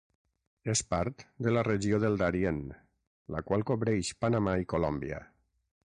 [0.71, 2.63] És part de la regió del Darién,
[3.37, 5.23] la qual cobreix Panamà i Colòmbia.